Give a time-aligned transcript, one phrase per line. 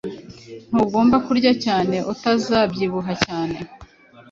[0.71, 3.57] Ntugomba kurya cyane utazabyibuha cyane